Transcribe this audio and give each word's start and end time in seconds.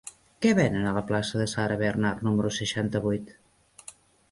Què 0.45 0.53
venen 0.59 0.87
a 0.91 0.93
la 0.95 1.03
plaça 1.11 1.41
de 1.41 1.45
Sarah 1.51 1.77
Bernhardt 1.83 2.25
número 2.29 2.55
seixanta-vuit? 2.59 3.33